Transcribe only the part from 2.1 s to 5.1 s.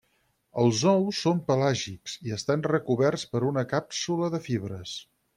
i estan recoberts per una càpsula de fibres.